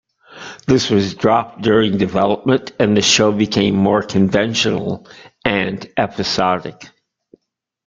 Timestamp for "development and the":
1.99-3.03